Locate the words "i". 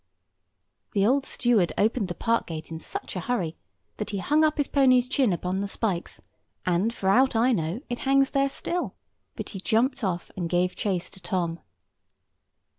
7.35-7.51